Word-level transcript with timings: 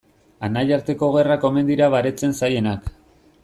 Anaiarteko 0.47 1.09
gerrak 1.17 1.47
omen 1.51 1.69
dira 1.73 1.91
baretzen 1.97 2.35
zailenak. 2.41 2.91